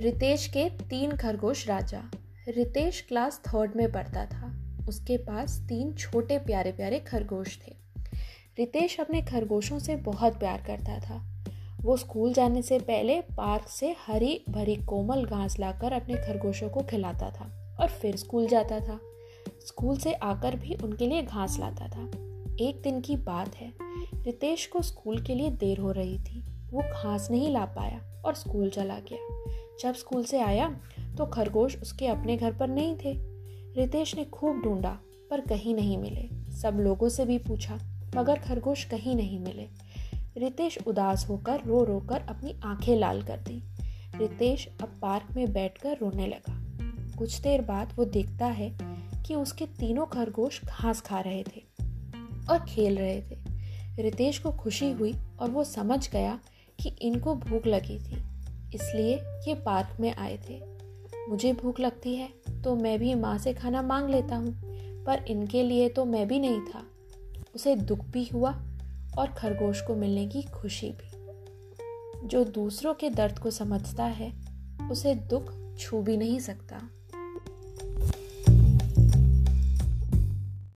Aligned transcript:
रितेश 0.00 0.46
के 0.46 0.70
तीन 0.70 1.12
खरगोश 1.12 1.68
राजा। 1.68 2.10
रितेश 2.48 3.00
क्लास 3.00 3.42
थर्ड 3.48 3.72
में 3.76 3.92
पढ़ता 3.92 4.26
था। 4.26 4.76
उसके 4.88 5.16
पास 5.16 5.58
तीन 5.68 5.92
छोटे 5.94 6.38
प्यारे 6.38 6.72
प्यारे 6.72 6.98
खरगोश 6.98 7.58
थे। 7.58 7.76
रितेश 8.58 9.00
अपने 9.00 9.22
खरगोशों 9.22 9.78
से 9.78 9.96
बहुत 9.96 10.38
प्यार 10.38 10.64
करता 10.66 10.98
था। 10.98 11.44
वो 11.80 11.96
स्कूल 11.96 12.32
जाने 12.32 12.62
से 12.62 12.78
पहले 12.78 13.20
पार्क 13.20 13.68
से 13.68 13.96
हरी 14.06 14.44
भरी 14.48 14.76
कोमल 14.76 15.24
घास 15.24 15.58
लाकर 15.58 15.92
अपने 15.92 16.14
खरगोशों 16.14 16.68
को 16.68 16.80
खिलाता 16.80 17.30
था 17.30 17.76
और 17.80 17.88
फिर 17.88 18.16
स्कूल 18.16 18.46
जाता 18.46 18.80
था। 18.80 19.00
स्कूल 19.66 19.96
से 19.96 20.12
आकर 20.12 20.56
भी 20.56 20.74
उनके 20.74 21.06
लिए 21.06 21.22
घास 21.22 21.58
लाता 21.60 21.88
था। 21.88 22.04
एक 22.64 22.80
दिन 22.82 23.00
की 23.00 23.16
बात 23.16 23.56
है, 23.56 23.72
रितेश 24.22 24.66
को 24.66 24.82
स्कूल 24.82 25.22
के 25.22 25.34
लिए 25.34 25.50
देर 25.50 25.78
हो 25.78 25.92
रही 25.92 26.18
थी। 26.18 26.40
वो 26.70 26.82
घास 26.82 27.30
नहीं 27.30 27.52
ला 27.52 27.64
पाया 27.64 28.22
और 28.24 28.34
स्कूल 28.34 28.70
चला 28.70 28.98
गया। 28.98 29.40
जब 29.80 29.94
स्कूल 29.94 30.24
से 30.24 30.40
आया 30.40 30.80
तो 31.18 31.26
खरगोश 31.26 31.76
उसके 31.82 32.06
अपने 32.06 32.36
घर 32.36 32.52
पर 32.52 32.68
नहीं 32.68 32.96
थे। 32.96 33.14
रितेश 33.80 34.16
ने 34.16 34.24
खूब 34.24 34.62
ढूंढा, 34.62 34.98
पर 35.30 35.40
कहीं 35.40 35.74
नहीं 35.74 35.98
मिले। 35.98 36.28
सब 36.56 36.74
लोगों 36.74 37.08
से 37.08 37.24
भी 37.24 37.38
पूछा, 37.38 37.78
मगर 38.16 38.38
खरगोश 38.38 38.84
कहीं 38.84 39.16
नहीं 39.16 39.40
मिले। 39.40 39.68
रितेश 40.36 40.78
उदास 40.86 41.28
होकर, 41.28 41.60
रो 41.60 41.84
रो 41.84 42.00
कर 42.00 42.20
अपनी 42.20 42.60
आँखें 42.64 42.96
लाल 42.96 43.22
कर 43.22 43.36
दी। 43.36 43.62
रितेश 44.16 44.68
अब 44.82 44.98
पार्क 45.02 45.36
में 45.36 45.52
बैठकर 45.52 45.96
रोने 45.96 46.26
लगा। 46.26 46.60
कुछ 47.18 47.40
देर 47.40 47.62
बाद 47.62 47.92
वो 47.96 48.04
देखता 48.04 48.46
है 48.46 48.78
कि 49.26 49.34
उसके 49.34 49.66
तीनों 49.66 50.06
खरगोश 50.06 50.64
घास 50.64 51.00
खा 51.00 51.20
रहे 51.20 51.42
थे 51.42 51.64
और 52.50 52.64
खेल 52.68 52.98
रहे 52.98 53.20
थे। 53.20 53.38
रितेश 54.02 54.38
को 54.38 54.50
खुशी 54.50 54.90
हुई 54.90 55.14
और 55.40 55.50
वो 55.50 55.64
समझ 55.64 56.10
गया 56.10 56.40
कि 56.80 56.88
इनको 56.88 57.34
भूख 57.34 57.66
लगी 57.66 57.98
थी। 57.98 58.29
इसलिए 58.74 59.14
ये 59.48 59.54
पार्क 59.54 60.00
में 60.00 60.14
आए 60.14 60.38
थे। 60.48 60.60
मुझे 61.28 61.52
भूख 61.52 61.80
लगती 61.80 62.14
है 62.16 62.28
तो 62.62 62.74
मैं 62.76 62.98
भी 62.98 63.14
माँ 63.14 63.36
से 63.38 63.52
खाना 63.54 63.82
मांग 63.82 64.08
लेता 64.10 64.36
हूँ, 64.36 64.52
पर 65.04 65.24
इनके 65.28 65.62
लिए 65.62 65.88
तो 65.88 66.04
मैं 66.04 66.26
भी 66.28 66.38
नहीं 66.38 66.60
था। 66.60 66.82
उसे 67.54 67.74
दुख 67.76 68.04
भी 68.04 68.24
हुआ 68.24 68.50
और 69.18 69.34
खरगोश 69.38 69.80
को 69.80 69.94
मिलने 69.94 70.26
की 70.26 70.42
खुशी 70.42 70.90
भी। 70.90 72.28
जो 72.28 72.44
दूसरों 72.44 72.94
के 72.94 73.10
दर्द 73.10 73.38
को 73.38 73.50
समझता 73.50 74.04
है, 74.04 74.32
उसे 74.90 75.14
दुख 75.14 75.52
छू 75.78 76.02
भी 76.02 76.16
नहीं 76.16 76.38
सकता। 76.38 76.80